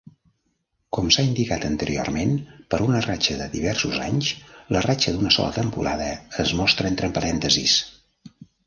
[0.97, 2.33] Com s'ha indicat anteriorment,
[2.73, 4.33] per a una ratxa de diversos anys,
[4.77, 6.13] la ratxa d'una sola temporada
[6.47, 7.81] es mostra entre parèntesis.